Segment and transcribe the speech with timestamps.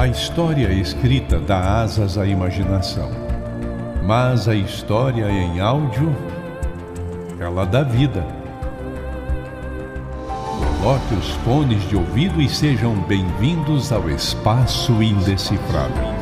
[0.00, 3.10] A história escrita dá asas à imaginação,
[4.02, 6.16] mas a história em áudio,
[7.38, 8.26] ela dá vida.
[10.78, 16.19] Coloque os fones de ouvido e sejam bem-vindos ao Espaço Indecifrável.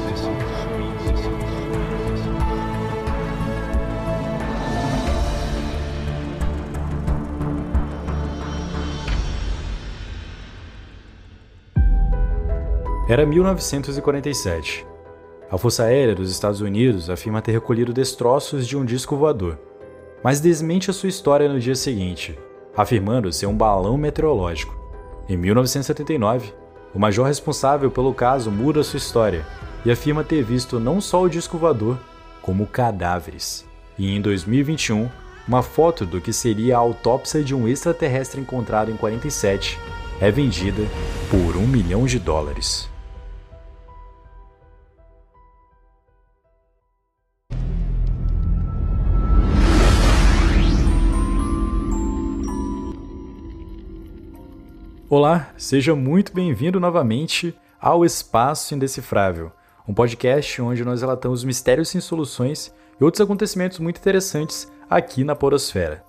[13.08, 14.86] Era 1947.
[15.50, 19.58] A Força Aérea dos Estados Unidos afirma ter recolhido destroços de um disco voador,
[20.22, 22.38] mas desmente a sua história no dia seguinte,
[22.76, 24.76] afirmando ser um balão meteorológico.
[25.26, 26.52] Em 1979,
[26.94, 29.42] o major responsável pelo caso muda sua história
[29.86, 31.98] e afirma ter visto não só o disco voador,
[32.42, 33.66] como cadáveres.
[33.98, 35.08] E em 2021,
[35.48, 39.80] uma foto do que seria a autópsia de um extraterrestre encontrado em 47
[40.20, 40.82] é vendida
[41.30, 42.86] por um milhão de dólares.
[55.10, 59.50] Olá, seja muito bem-vindo novamente ao Espaço Indecifrável,
[59.88, 65.34] um podcast onde nós relatamos mistérios sem soluções e outros acontecimentos muito interessantes aqui na
[65.34, 66.04] Porosfera.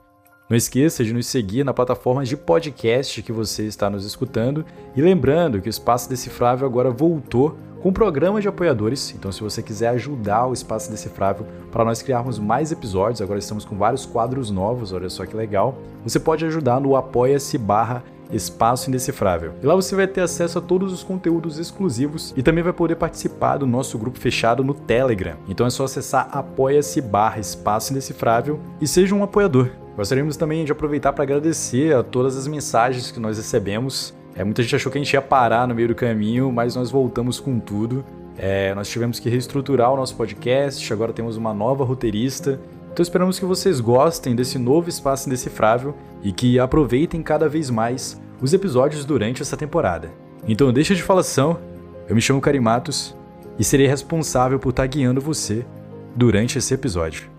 [0.49, 5.01] Não esqueça de nos seguir na plataforma de podcast que você está nos escutando e
[5.01, 9.15] lembrando que o Espaço Decifrável agora voltou com um programa de apoiadores.
[9.15, 13.63] Então, se você quiser ajudar o Espaço Decifrável para nós criarmos mais episódios, agora estamos
[13.63, 15.77] com vários quadros novos, olha só que legal.
[16.03, 19.53] Você pode ajudar no apoia-se barra Espaço Indecifrável.
[19.61, 22.95] E lá você vai ter acesso a todos os conteúdos exclusivos e também vai poder
[22.95, 25.35] participar do nosso grupo fechado no Telegram.
[25.47, 29.69] Então é só acessar apoia-se barra Espaço Indecifrável e seja um apoiador.
[29.95, 34.13] Gostaríamos também de aproveitar para agradecer a todas as mensagens que nós recebemos.
[34.35, 36.89] É, muita gente achou que a gente ia parar no meio do caminho, mas nós
[36.89, 38.05] voltamos com tudo.
[38.37, 42.57] É, nós tivemos que reestruturar o nosso podcast, agora temos uma nova roteirista.
[42.91, 48.19] Então esperamos que vocês gostem desse novo espaço indecifrável e que aproveitem cada vez mais
[48.41, 50.11] os episódios durante essa temporada.
[50.47, 51.59] Então deixa de falação,
[52.07, 53.15] eu me chamo Carimatos
[53.57, 55.65] e serei responsável por estar guiando você
[56.15, 57.29] durante esse episódio.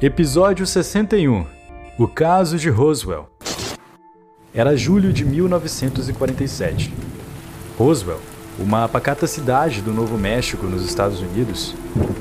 [0.00, 1.46] Episódio 61
[1.98, 3.28] O caso de Roswell.
[4.54, 6.92] Era julho de 1947.
[7.78, 11.74] Roswell uma pacata cidade do Novo México, nos Estados Unidos,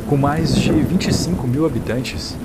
[0.07, 2.35] com mais de 25 mil habitantes,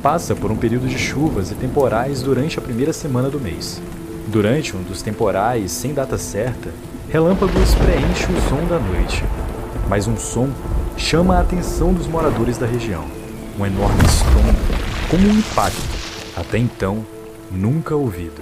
[0.00, 3.82] passa por um período de chuvas e temporais durante a primeira semana do mês.
[4.28, 6.70] Durante um dos temporais, sem data certa,
[7.08, 9.24] relâmpagos preenchem o som da noite,
[9.88, 10.48] mas um som
[10.96, 13.04] chama a atenção dos moradores da região.
[13.58, 14.58] Um enorme estrondo,
[15.10, 15.82] como um impacto,
[16.36, 17.04] até então
[17.50, 18.40] nunca ouvido.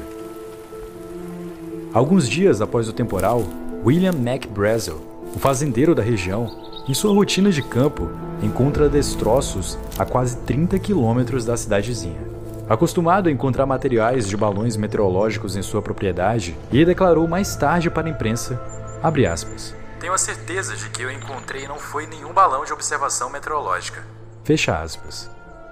[1.94, 3.42] Alguns dias após o temporal,
[3.84, 5.00] William McBrazel,
[5.34, 8.10] o fazendeiro da região, em sua rotina de campo,
[8.42, 12.20] encontra destroços a quase 30 quilômetros da cidadezinha.
[12.68, 18.08] Acostumado a encontrar materiais de balões meteorológicos em sua propriedade, ele declarou mais tarde para
[18.08, 18.60] a imprensa,
[19.00, 24.04] aspas, Tenho a certeza de que eu encontrei não foi nenhum balão de observação meteorológica.
[24.44, 25.30] Fecha aspas.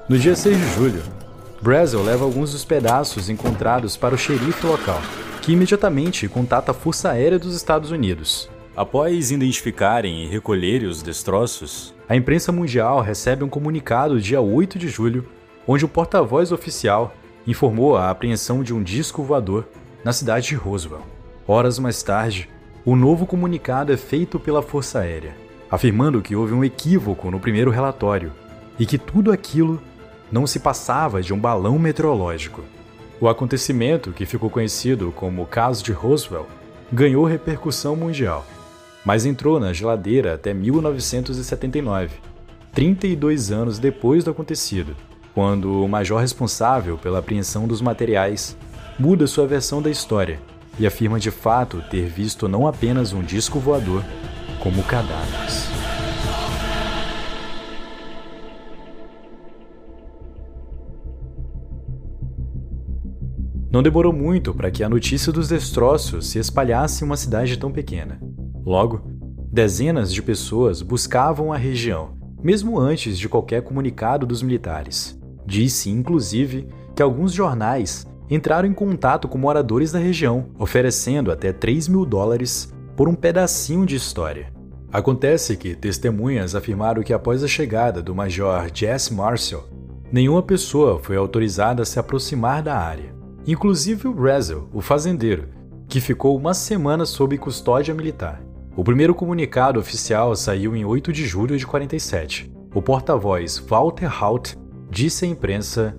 [0.09, 1.03] No dia 6 de julho,
[1.61, 5.00] Brazel leva alguns dos pedaços encontrados para o xerife local,
[5.47, 8.51] que imediatamente contata a Força Aérea dos Estados Unidos.
[8.77, 14.89] Após identificarem e recolherem os destroços, a imprensa mundial recebe um comunicado dia 8 de
[14.89, 15.25] julho,
[15.65, 17.15] onde o porta-voz oficial
[17.47, 19.69] informou a apreensão de um disco voador
[20.03, 21.07] na cidade de Roswell.
[21.47, 22.51] Horas mais tarde,
[22.84, 25.37] o novo comunicado é feito pela Força Aérea,
[25.71, 28.33] afirmando que houve um equívoco no primeiro relatório
[28.81, 29.81] e que tudo aquilo
[30.28, 32.65] não se passava de um balão meteorológico.
[33.19, 36.47] O acontecimento, que ficou conhecido como o caso de Roswell,
[36.93, 38.44] ganhou repercussão mundial,
[39.04, 42.16] mas entrou na geladeira até 1979,
[42.72, 44.94] 32 anos depois do acontecido,
[45.34, 48.56] quando o major responsável pela apreensão dos materiais
[48.99, 50.38] muda sua versão da história
[50.78, 54.04] e afirma de fato ter visto não apenas um disco voador,
[54.60, 55.76] como cadáveres.
[63.77, 67.71] Não demorou muito para que a notícia dos destroços se espalhasse em uma cidade tão
[67.71, 68.19] pequena.
[68.65, 69.03] Logo,
[69.53, 75.21] dezenas de pessoas buscavam a região, mesmo antes de qualquer comunicado dos militares.
[75.45, 81.87] Disse, inclusive, que alguns jornais entraram em contato com moradores da região, oferecendo até 3
[81.89, 84.55] mil dólares por um pedacinho de história.
[84.91, 89.69] Acontece que testemunhas afirmaram que após a chegada do Major Jess Marshall,
[90.11, 93.16] nenhuma pessoa foi autorizada a se aproximar da área
[93.47, 95.48] inclusive o Brazel, o fazendeiro,
[95.89, 98.43] que ficou uma semana sob custódia militar.
[98.77, 102.53] O primeiro comunicado oficial saiu em 8 de julho de 47.
[102.75, 104.57] O porta-voz Walter Haut
[104.91, 105.97] disse à imprensa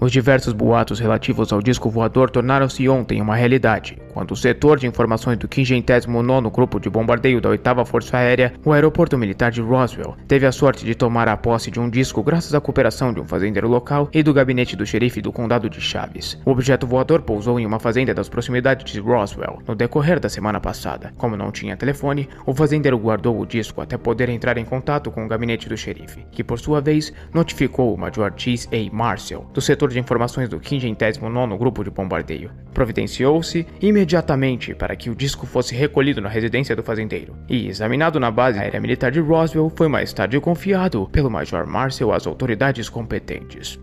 [0.00, 4.86] os diversos boatos relativos ao disco voador tornaram-se ontem uma realidade, quando o setor de
[4.86, 10.16] informações do 59º Grupo de Bombardeio da 8 Força Aérea, o aeroporto militar de Roswell,
[10.28, 13.26] teve a sorte de tomar a posse de um disco graças à cooperação de um
[13.26, 16.38] fazendeiro local e do gabinete do xerife do condado de Chaves.
[16.44, 20.60] O objeto voador pousou em uma fazenda das proximidades de Roswell, no decorrer da semana
[20.60, 21.12] passada.
[21.16, 25.24] Como não tinha telefone, o fazendeiro guardou o disco até poder entrar em contato com
[25.24, 28.94] o gabinete do xerife, que por sua vez notificou o Major Chase A.
[28.94, 32.50] Marcel, do setor de informações do 59 Grupo de Bombardeio.
[32.72, 38.30] Providenciou-se imediatamente para que o disco fosse recolhido na residência do fazendeiro e examinado na
[38.30, 43.78] base aérea militar de Roswell, foi mais tarde confiado pelo Major Marcel às autoridades competentes.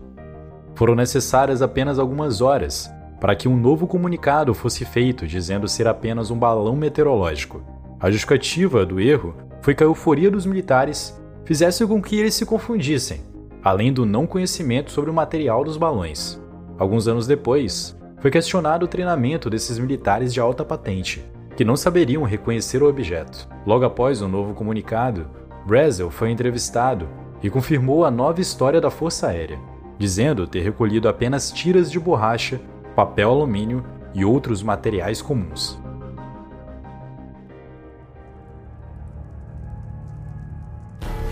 [0.74, 2.90] Foram necessárias apenas algumas horas
[3.20, 7.62] para que um novo comunicado fosse feito dizendo ser apenas um balão meteorológico.
[8.00, 12.44] A justificativa do erro foi que a euforia dos militares fizesse com que eles se
[12.44, 13.31] confundissem
[13.62, 16.40] além do não conhecimento sobre o material dos balões.
[16.78, 21.24] Alguns anos depois, foi questionado o treinamento desses militares de alta patente,
[21.56, 23.48] que não saberiam reconhecer o objeto.
[23.66, 25.26] Logo após o novo comunicado,
[25.66, 27.08] Brazel foi entrevistado
[27.42, 29.58] e confirmou a nova história da Força Aérea,
[29.98, 32.60] dizendo ter recolhido apenas tiras de borracha,
[32.94, 33.84] papel alumínio
[34.14, 35.81] e outros materiais comuns.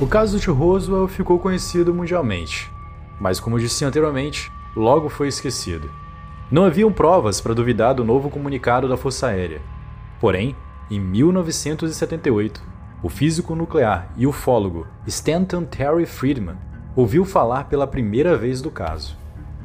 [0.00, 2.72] O caso de Roswell ficou conhecido mundialmente,
[3.20, 5.90] mas como disse anteriormente, logo foi esquecido.
[6.50, 9.60] Não haviam provas para duvidar do novo comunicado da Força Aérea.
[10.18, 10.56] Porém,
[10.90, 12.62] em 1978,
[13.02, 16.56] o físico nuclear e ufólogo Stanton Terry Friedman
[16.96, 19.18] ouviu falar pela primeira vez do caso.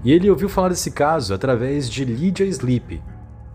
[0.04, 3.02] E ele ouviu falar desse caso através de Lydia Sleep,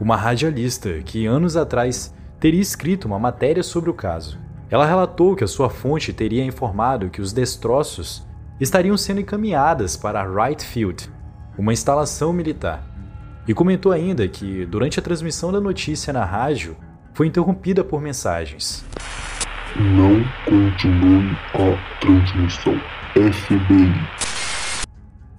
[0.00, 4.38] uma radialista que anos atrás teria escrito uma matéria sobre o caso.
[4.70, 8.24] Ela relatou que a sua fonte teria informado que os destroços
[8.60, 11.10] estariam sendo encaminhadas para Wright Field,
[11.58, 12.80] uma instalação militar,
[13.48, 16.76] e comentou ainda que, durante a transmissão da notícia na rádio,
[17.12, 18.84] foi interrompida por mensagens.
[19.74, 22.80] Não continue a transmissão.
[23.12, 23.92] FBI.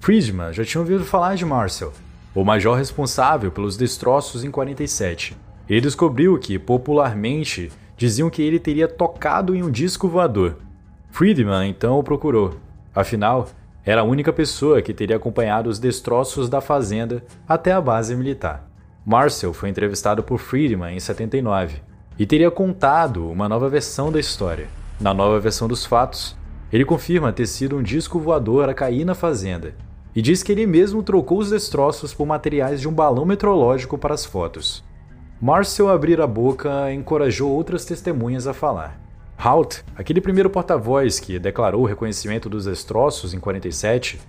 [0.01, 1.93] Friedman já tinha ouvido falar de Marcel,
[2.35, 5.37] o major responsável pelos destroços em 47.
[5.69, 10.57] Ele descobriu que, popularmente, diziam que ele teria tocado em um disco voador.
[11.11, 12.57] Friedman então o procurou.
[12.95, 13.47] Afinal,
[13.85, 18.67] era a única pessoa que teria acompanhado os destroços da fazenda até a base militar.
[19.05, 21.75] Marcel foi entrevistado por Friedman em 79
[22.17, 24.67] e teria contado uma nova versão da história.
[24.99, 26.35] Na nova versão dos fatos,
[26.73, 29.75] ele confirma ter sido um disco voador a cair na fazenda
[30.15, 34.15] e diz que ele mesmo trocou os destroços por materiais de um balão meteorológico para
[34.15, 34.83] as fotos.
[35.43, 39.01] Marcel abrir a boca encorajou outras testemunhas a falar.
[39.35, 44.21] Halt, aquele primeiro porta-voz que declarou o reconhecimento dos destroços em 47,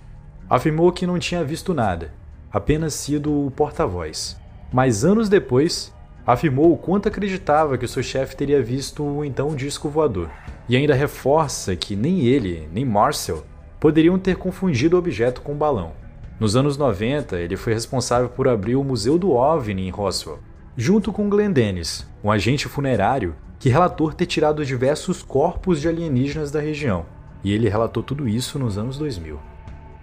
[0.49, 2.11] afirmou que não tinha visto nada,
[2.51, 4.35] apenas sido o porta-voz.
[4.71, 5.93] Mas anos depois,
[6.25, 10.31] afirmou o quanto acreditava que seu chefe teria visto o então disco voador.
[10.67, 13.43] E ainda reforça que nem ele, nem Marcel
[13.79, 15.91] poderiam ter confundido o objeto com o balão.
[16.39, 20.39] Nos anos 90, ele foi responsável por abrir o Museu do OVNI em Roswell,
[20.75, 26.51] junto com Glenn Dennis, um agente funerário que relatou ter tirado diversos corpos de alienígenas
[26.51, 27.05] da região,
[27.43, 29.39] e ele relatou tudo isso nos anos 2000.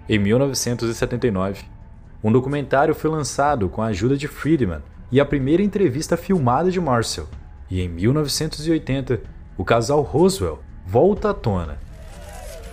[0.08, 1.64] Em 1979,
[2.22, 6.80] um documentário foi lançado com a ajuda de Friedman e a primeira entrevista filmada de
[6.80, 7.26] Marcel,
[7.70, 9.20] e em 1980,
[9.58, 11.78] o casal Roswell volta à tona.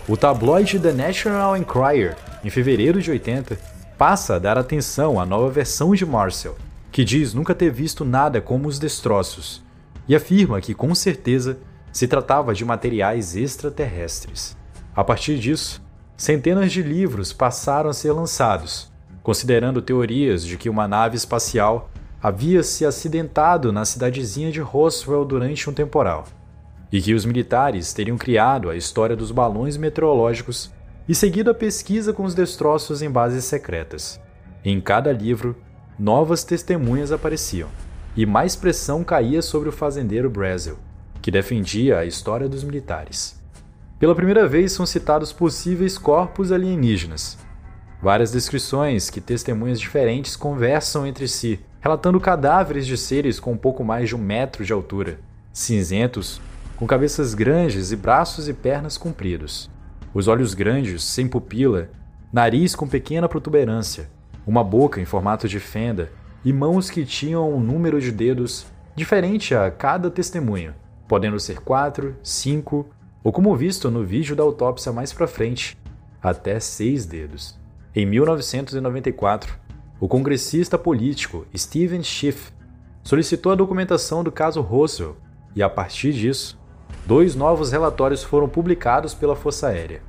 [0.08, 3.58] O tabloide The National Enquirer, em fevereiro de 80,
[3.98, 6.56] passa a dar atenção à nova versão de Marcel,
[6.98, 9.64] que diz nunca ter visto nada como os destroços,
[10.08, 11.60] e afirma que com certeza
[11.92, 14.58] se tratava de materiais extraterrestres.
[14.96, 15.80] A partir disso,
[16.18, 22.64] centenas de livros passaram a ser lançados, considerando teorias de que uma nave espacial havia
[22.64, 26.26] se acidentado na cidadezinha de Roswell durante um temporal,
[26.92, 30.72] e que os militares teriam criado a história dos balões meteorológicos
[31.08, 34.20] e seguido a pesquisa com os destroços em bases secretas.
[34.66, 35.56] Em cada livro,
[36.00, 37.70] novas testemunhas apareciam,
[38.16, 40.78] e mais pressão caía sobre o fazendeiro Brazel,
[41.22, 43.42] que defendia a história dos militares.
[44.00, 47.38] Pela primeira vez são citados possíveis corpos alienígenas.
[48.02, 53.84] Várias descrições que testemunhas diferentes conversam entre si, relatando cadáveres de seres com um pouco
[53.84, 55.20] mais de um metro de altura,
[55.52, 56.40] cinzentos,
[56.76, 59.68] com cabeças grandes e braços e pernas compridos,
[60.14, 61.90] os olhos grandes, sem pupila,
[62.32, 64.08] nariz com pequena protuberância,
[64.48, 66.10] uma boca em formato de fenda
[66.44, 70.74] e mãos que tinham um número de dedos diferente a cada testemunho,
[71.06, 72.88] podendo ser quatro, cinco
[73.22, 75.78] ou, como visto no vídeo da autópsia mais para frente,
[76.24, 77.60] até seis dedos.
[77.94, 79.54] Em 1994,
[80.00, 82.54] o congressista político Steven Schiff
[83.04, 85.18] solicitou a documentação do caso Roswell
[85.56, 86.58] e, a partir disso,
[87.06, 90.02] dois novos relatórios foram publicados pela Força Aérea.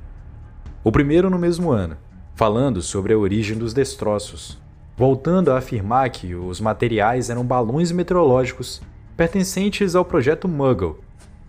[0.81, 1.97] O primeiro no mesmo ano,
[2.39, 4.57] falando sobre a origem dos destroços,
[4.95, 8.81] voltando a afirmar que os materiais eram balões meteorológicos
[9.17, 11.01] pertencentes ao projeto Muggle,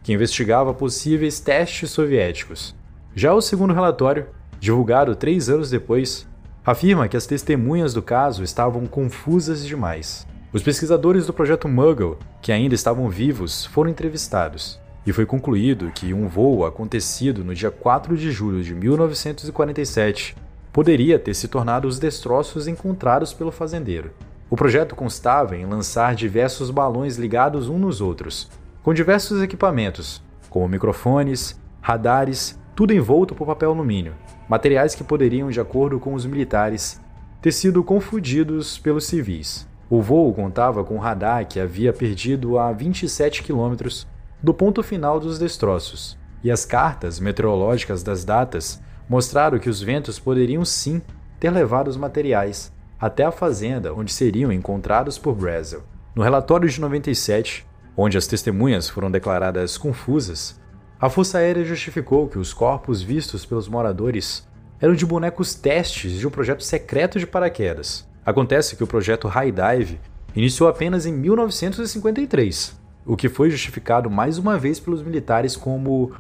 [0.03, 2.75] que investigava possíveis testes soviéticos.
[3.15, 4.27] Já o segundo relatório,
[4.59, 6.27] divulgado três anos depois,
[6.67, 10.27] afirma que as testemunhas do caso estavam confusas demais.
[10.53, 16.13] Os pesquisadores do projeto Muggle, que ainda estavam vivos, foram entrevistados, e foi concluído que
[16.13, 20.35] um voo acontecido no dia 4 de julho de 1947
[20.81, 24.13] poderia ter se tornado os destroços encontrados pelo fazendeiro.
[24.49, 28.49] O projeto constava em lançar diversos balões ligados uns nos outros,
[28.83, 34.15] com diversos equipamentos, como microfones, radares, tudo envolto por papel alumínio,
[34.49, 36.99] materiais que poderiam, de acordo com os militares,
[37.43, 39.69] ter sido confundidos pelos civis.
[39.91, 44.09] O voo contava com um radar que havia perdido a 27 quilômetros
[44.43, 48.81] do ponto final dos destroços, e as cartas meteorológicas das datas
[49.11, 51.03] mostraram que os ventos poderiam sim
[51.41, 55.83] ter levado os materiais até a fazenda onde seriam encontrados por Brazel.
[56.15, 60.61] No relatório de 97, onde as testemunhas foram declaradas confusas,
[61.01, 64.47] a Força Aérea justificou que os corpos vistos pelos moradores
[64.81, 68.09] eram de bonecos testes de um projeto secreto de paraquedas.
[68.25, 70.01] Acontece que o projeto High Dive
[70.37, 76.13] iniciou apenas em 1953, o que foi justificado mais uma vez pelos militares como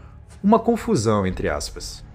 [0.42, 2.09] uma confusão entre aspas.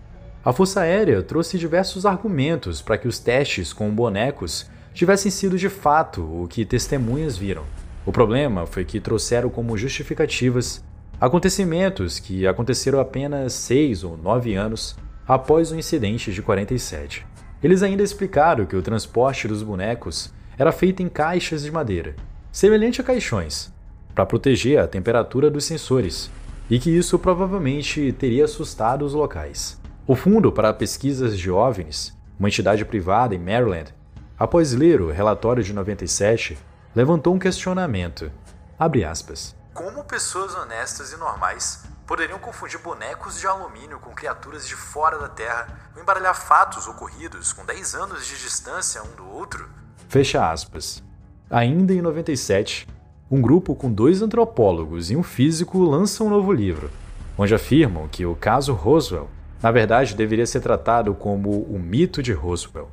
[0.45, 5.69] A Força Aérea trouxe diversos argumentos para que os testes com bonecos tivessem sido de
[5.69, 7.63] fato o que testemunhas viram.
[8.05, 10.83] O problema foi que trouxeram como justificativas
[11.19, 17.25] Acontecimentos que aconteceram apenas seis ou nove anos após o incidente de 47.
[17.63, 22.15] Eles ainda explicaram que o transporte dos bonecos era feito em caixas de madeira,
[22.51, 23.73] semelhante a caixões,
[24.13, 26.29] para proteger a temperatura dos sensores,
[26.69, 29.79] e que isso provavelmente teria assustado os locais.
[30.07, 33.91] O Fundo para Pesquisas de OVNIs, uma entidade privada em Maryland,
[34.37, 36.55] após ler o relatório de 97,
[36.95, 38.31] levantou um questionamento.
[38.77, 39.55] Abre aspas.
[39.73, 45.27] Como pessoas honestas e normais poderiam confundir bonecos de alumínio com criaturas de fora da
[45.27, 49.67] Terra ou embaralhar fatos ocorridos com 10 anos de distância um do outro?
[50.07, 51.03] Fecha aspas.
[51.49, 52.87] Ainda em 97,
[53.31, 56.91] um grupo com dois antropólogos e um físico lança um novo livro,
[57.35, 59.27] onde afirmam que o caso Roswell,
[59.61, 62.89] na verdade, deveria ser tratado como o mito de Roswell,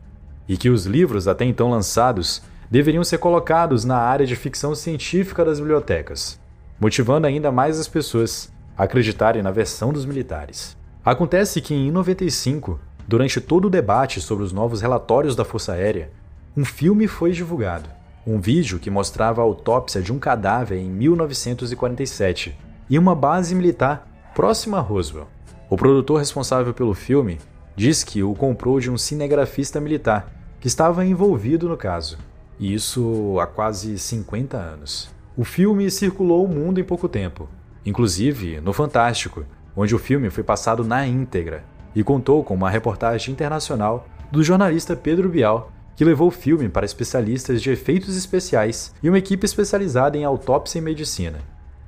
[0.49, 5.45] e que os livros até então lançados deveriam ser colocados na área de ficção científica
[5.45, 6.41] das bibliotecas
[6.83, 10.77] motivando ainda mais as pessoas a acreditarem na versão dos militares.
[11.05, 16.11] Acontece que em 95, durante todo o debate sobre os novos relatórios da Força Aérea,
[16.57, 17.89] um filme foi divulgado.
[18.27, 22.59] Um vídeo que mostrava a autópsia de um cadáver em 1947
[22.91, 25.29] em uma base militar próxima a Roswell.
[25.73, 27.39] O produtor responsável pelo filme
[27.75, 32.19] diz que o comprou de um cinegrafista militar que estava envolvido no caso,
[32.61, 35.09] e isso há quase 50 anos.
[35.35, 37.49] O filme circulou o mundo em pouco tempo,
[37.87, 41.65] inclusive no Fantástico, onde o filme foi passado na íntegra
[41.95, 46.85] e contou com uma reportagem internacional do jornalista Pedro Bial, que levou o filme para
[46.85, 51.39] especialistas de efeitos especiais e uma equipe especializada em autópsia e medicina.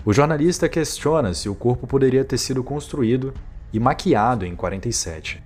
[0.06, 3.34] O jornalista questiona se o corpo poderia ter sido construído
[3.74, 5.42] e maquiado em 47.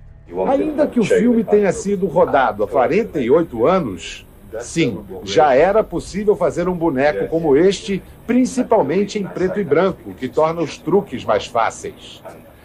[0.47, 4.27] Ainda que o filme tenha sido rodado há 48 anos,
[4.61, 10.27] Sim, já era possível fazer um boneco como este, principalmente em preto e branco, que
[10.27, 12.21] torna os truques mais fáceis.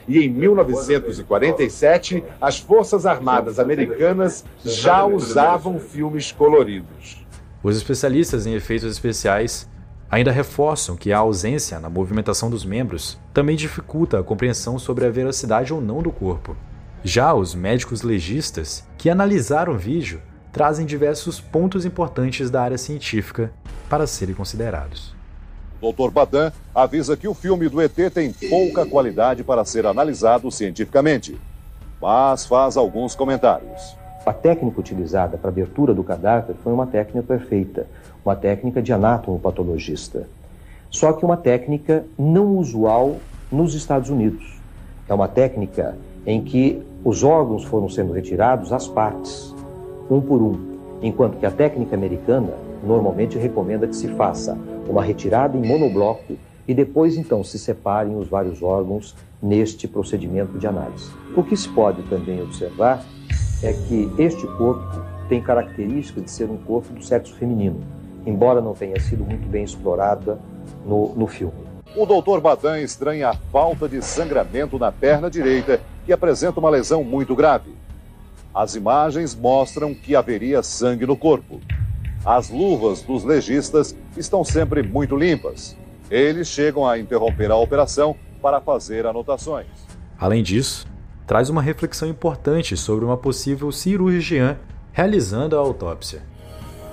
[0.06, 7.24] E em 1947, as Forças Armadas Americanas já usavam filmes coloridos.
[7.62, 9.66] Os especialistas em efeitos especiais
[10.14, 15.10] ainda reforçam que a ausência na movimentação dos membros também dificulta a compreensão sobre a
[15.10, 16.56] veracidade ou não do corpo.
[17.02, 23.52] Já os médicos legistas, que analisaram o vídeo, trazem diversos pontos importantes da área científica
[23.90, 25.12] para serem considerados.
[25.82, 26.10] Dr.
[26.12, 31.36] Badan avisa que o filme do ET tem pouca qualidade para ser analisado cientificamente,
[32.00, 33.96] mas faz alguns comentários.
[34.24, 37.86] A técnica utilizada para a abertura do cadáver foi uma técnica perfeita,
[38.24, 40.28] uma técnica de anátomo-patologista.
[40.90, 43.16] Só que uma técnica não usual
[43.50, 44.58] nos Estados Unidos.
[45.08, 49.54] É uma técnica em que os órgãos foram sendo retirados às partes
[50.10, 50.58] um por um,
[51.02, 54.56] enquanto que a técnica americana normalmente recomenda que se faça
[54.88, 56.34] uma retirada em monobloco
[56.66, 61.10] e depois então se separem os vários órgãos neste procedimento de análise.
[61.36, 63.04] O que se pode também observar
[63.62, 67.80] é que este corpo tem características de ser um corpo do sexo feminino,
[68.26, 70.38] embora não tenha sido muito bem explorada
[70.84, 71.64] no, no filme.
[71.96, 77.04] O doutor Badan estranha a falta de sangramento na perna direita, que apresenta uma lesão
[77.04, 77.72] muito grave.
[78.52, 81.60] As imagens mostram que haveria sangue no corpo.
[82.24, 85.76] As luvas dos legistas estão sempre muito limpas.
[86.10, 89.66] Eles chegam a interromper a operação para fazer anotações.
[90.18, 90.86] Além disso,
[91.26, 94.58] traz uma reflexão importante sobre uma possível cirurgiã
[94.92, 96.22] realizando a autópsia.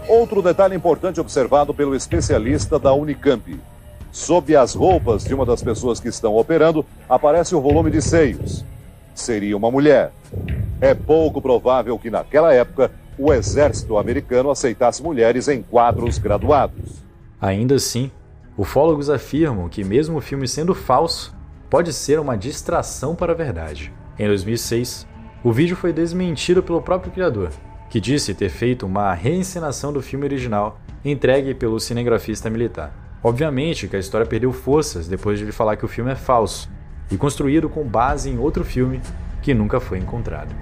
[0.08, 3.60] Outro detalhe importante observado pelo especialista da Unicamp.
[4.12, 8.66] Sob as roupas de uma das pessoas que estão operando, aparece o volume de seios.
[9.14, 10.12] Seria uma mulher.
[10.82, 17.04] É pouco provável que naquela época o exército americano aceitasse mulheres em quadros graduados.
[17.40, 18.12] Ainda assim,
[18.58, 21.34] ufólogos afirmam que, mesmo o filme sendo falso,
[21.70, 23.94] pode ser uma distração para a verdade.
[24.18, 25.08] Em 2006,
[25.44, 27.52] o vídeo foi desmentido pelo próprio criador,
[27.92, 33.20] que disse ter feito uma reencenação do filme original entregue pelo cinegrafista militar.
[33.22, 36.72] Obviamente que a história perdeu forças depois de ele falar que o filme é falso
[37.12, 39.02] e construído com base em outro filme
[39.42, 40.56] que nunca foi encontrado.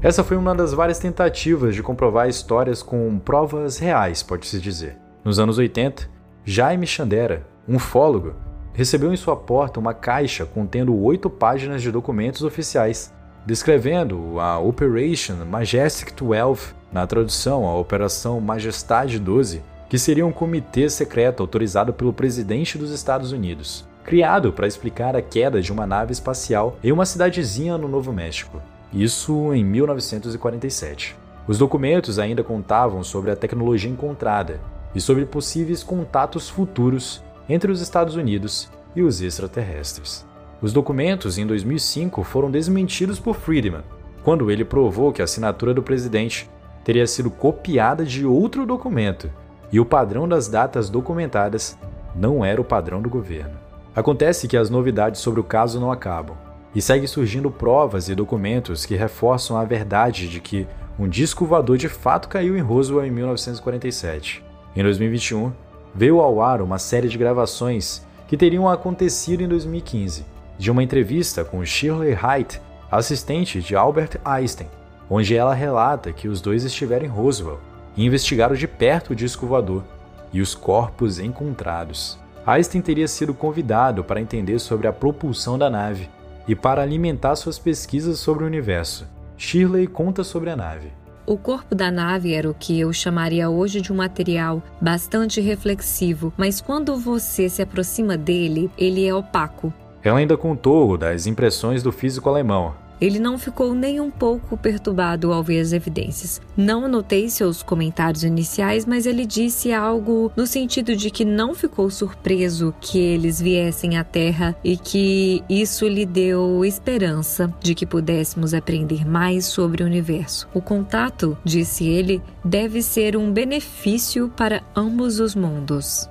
[0.00, 4.96] Essa foi uma das várias tentativas de comprovar histórias com provas reais, pode-se dizer.
[5.22, 6.08] Nos anos 80,
[6.42, 8.34] Jaime Chandera, um ufólogo,
[8.72, 13.12] recebeu em sua porta uma caixa contendo oito páginas de documentos oficiais,
[13.46, 20.90] descrevendo a Operation Majestic 12, na tradução, a Operação Majestade 12, que seria um comitê
[20.90, 26.12] secreto autorizado pelo presidente dos Estados Unidos, criado para explicar a queda de uma nave
[26.12, 28.60] espacial em uma cidadezinha no Novo México.
[28.92, 31.16] Isso em 1947.
[31.46, 34.60] Os documentos ainda contavam sobre a tecnologia encontrada
[34.92, 40.26] e sobre possíveis contatos futuros entre os Estados Unidos e os extraterrestres.
[40.60, 43.82] Os documentos em 2005 foram desmentidos por Friedman,
[44.22, 46.48] quando ele provou que a assinatura do presidente
[46.82, 49.30] teria sido copiada de outro documento
[49.70, 51.76] e o padrão das datas documentadas
[52.14, 53.58] não era o padrão do governo.
[53.94, 56.36] Acontece que as novidades sobre o caso não acabam,
[56.74, 60.66] e segue surgindo provas e documentos que reforçam a verdade de que
[60.98, 64.42] um disco voador de fato caiu em Roswell em 1947.
[64.74, 65.52] Em 2021,
[65.94, 70.24] veio ao ar uma série de gravações que teriam acontecido em 2015,
[70.58, 74.68] de uma entrevista com Shirley Height, assistente de Albert Einstein,
[75.08, 77.60] onde ela relata que os dois estiveram em Roswell
[77.96, 79.84] e investigaram de perto o disco voador
[80.32, 82.18] e os corpos encontrados.
[82.46, 86.08] Einstein teria sido convidado para entender sobre a propulsão da nave
[86.46, 89.06] e para alimentar suas pesquisas sobre o universo.
[89.36, 90.92] Shirley conta sobre a nave.
[91.26, 96.32] O corpo da nave era o que eu chamaria hoje de um material bastante reflexivo,
[96.36, 99.74] mas quando você se aproxima dele, ele é opaco.
[100.02, 105.32] Ela ainda contou das impressões do físico alemão, ele não ficou nem um pouco perturbado
[105.32, 106.40] ao ver as evidências.
[106.56, 111.90] Não anotei seus comentários iniciais, mas ele disse algo no sentido de que não ficou
[111.90, 118.54] surpreso que eles viessem à Terra e que isso lhe deu esperança de que pudéssemos
[118.54, 120.48] aprender mais sobre o universo.
[120.54, 126.08] O contato, disse ele, deve ser um benefício para ambos os mundos.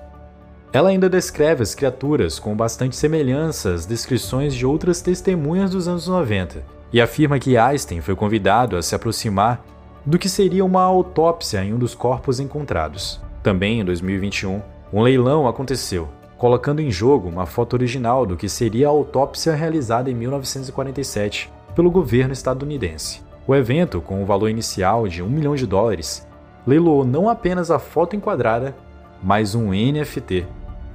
[0.75, 6.05] Ela ainda descreve as criaturas com bastante semelhança às descrições de outras testemunhas dos anos
[6.05, 9.63] 90 e afirma que Einstein foi convidado a se aproximar
[10.05, 13.21] do que seria uma autópsia em um dos corpos encontrados.
[13.41, 14.61] Também em 2021,
[14.91, 20.11] um leilão aconteceu, colocando em jogo uma foto original do que seria a autópsia realizada
[20.11, 23.21] em 1947 pelo governo estadunidense.
[23.47, 26.27] O evento, com um valor inicial de um milhão de dólares,
[26.67, 28.75] leiloou não apenas a foto enquadrada,
[29.23, 30.45] mas um NFT,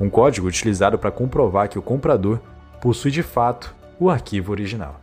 [0.01, 2.41] um código utilizado para comprovar que o comprador
[2.81, 4.99] possui de fato o arquivo original.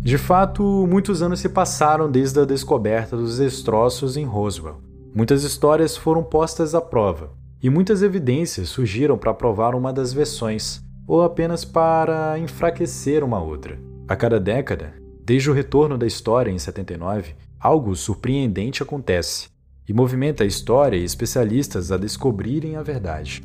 [0.00, 4.80] De fato, muitos anos se passaram desde a descoberta dos destroços em Roswell.
[5.14, 7.30] Muitas histórias foram postas à prova,
[7.62, 13.78] e muitas evidências surgiram para provar uma das versões, ou apenas para enfraquecer uma outra.
[14.06, 19.48] A cada década, desde o retorno da história em 79, algo surpreendente acontece
[19.88, 23.42] e movimenta a história e especialistas a descobrirem a verdade.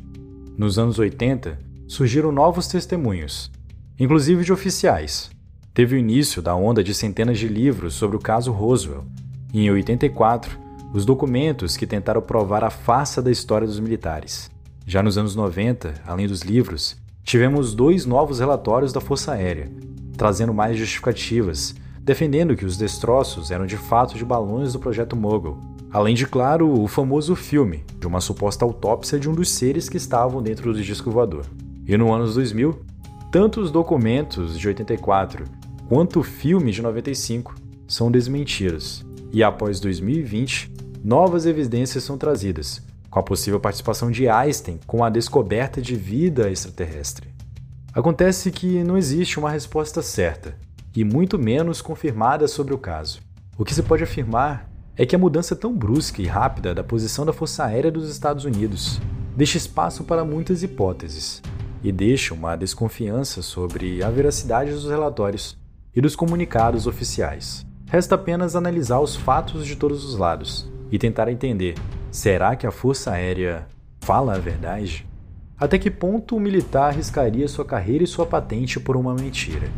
[0.56, 3.50] Nos anos 80, surgiram novos testemunhos,
[3.98, 5.30] inclusive de oficiais,
[5.72, 9.04] teve o início da onda de centenas de livros sobre o caso Roswell,
[9.52, 10.58] e em 84,
[10.92, 14.50] os documentos que tentaram provar a farsa da história dos militares.
[14.86, 19.70] Já nos anos 90, além dos livros, tivemos dois novos relatórios da Força Aérea,
[20.16, 25.58] trazendo mais justificativas defendendo que os destroços eram de fato de balões do projeto Mogul,
[25.94, 29.96] além de, claro, o famoso filme de uma suposta autópsia de um dos seres que
[29.96, 31.46] estavam dentro do disco voador.
[31.86, 32.80] E no ano 2000,
[33.30, 35.44] tanto os documentos de 84
[35.88, 37.54] quanto o filme de 95
[37.86, 40.72] são desmentidos, e após 2020,
[41.04, 46.50] novas evidências são trazidas, com a possível participação de Einstein com a descoberta de vida
[46.50, 47.28] extraterrestre.
[47.92, 50.56] Acontece que não existe uma resposta certa,
[50.96, 53.20] e muito menos confirmada sobre o caso.
[53.56, 57.26] O que se pode afirmar é que a mudança tão brusca e rápida da posição
[57.26, 59.00] da Força Aérea dos Estados Unidos
[59.36, 61.42] deixa espaço para muitas hipóteses
[61.82, 65.56] e deixa uma desconfiança sobre a veracidade dos relatórios
[65.94, 67.66] e dos comunicados oficiais.
[67.86, 71.74] Resta apenas analisar os fatos de todos os lados e tentar entender
[72.14, 73.66] Será que a Força Aérea
[74.00, 75.04] fala a verdade?
[75.58, 79.68] Até que ponto o militar arriscaria sua carreira e sua patente por uma mentira?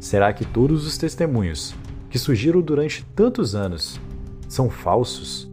[0.00, 1.76] Será que todos os testemunhos
[2.10, 4.00] que surgiram durante tantos anos
[4.48, 5.48] são falsos?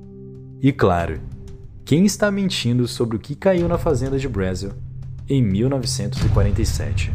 [0.61, 1.19] E claro,
[1.83, 4.71] quem está mentindo sobre o que caiu na fazenda de Brasil
[5.29, 7.13] em 1947?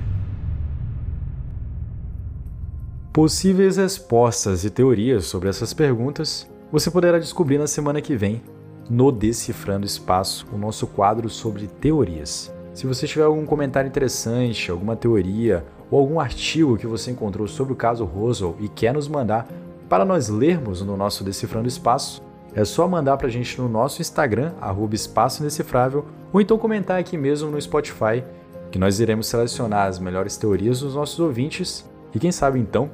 [3.13, 8.41] Possíveis respostas e teorias sobre essas perguntas você poderá descobrir na semana que vem
[8.89, 12.53] no Decifrando Espaço, o nosso quadro sobre teorias.
[12.73, 17.73] Se você tiver algum comentário interessante, alguma teoria ou algum artigo que você encontrou sobre
[17.73, 19.49] o caso Roswell e quer nos mandar
[19.91, 22.23] para nós lermos no nosso Decifrando Espaço,
[22.55, 27.01] é só mandar para a gente no nosso Instagram, arroba Espaço Indecifrável, ou então comentar
[27.01, 28.23] aqui mesmo no Spotify,
[28.71, 32.89] que nós iremos selecionar as melhores teorias dos nossos ouvintes e quem sabe então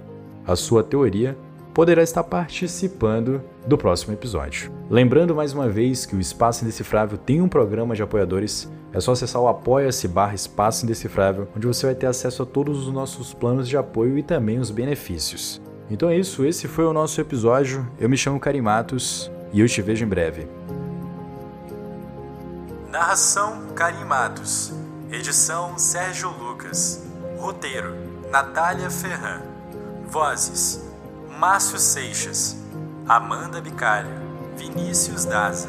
[0.47, 1.37] a sua teoria
[1.75, 4.73] poderá estar participando do próximo episódio.
[4.89, 8.73] Lembrando mais uma vez que o Espaço Indecifrável tem um programa de apoiadores.
[8.91, 12.87] É só acessar o apoia-se barra Espaço Indecifrável, onde você vai ter acesso a todos
[12.87, 15.61] os nossos planos de apoio e também os benefícios.
[15.90, 17.87] Então é isso, esse foi o nosso episódio.
[17.99, 20.46] Eu me chamo Carimatos e eu te vejo em breve.
[22.90, 24.72] Narração Carimatos.
[25.11, 27.05] Edição Sérgio Lucas.
[27.38, 27.94] Roteiro
[28.31, 29.42] Natália Ferran.
[30.09, 30.87] Vozes
[31.38, 32.57] Márcio Seixas,
[33.07, 34.09] Amanda Bicalho,
[34.57, 35.68] Vinícius Daza.